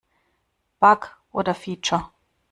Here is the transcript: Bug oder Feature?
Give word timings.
Bug 0.79 1.15
oder 1.31 1.53
Feature? 1.53 2.09